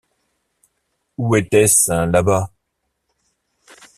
Où 1.15 1.35
était-ce, 1.35 2.07
là-bas? 2.07 2.51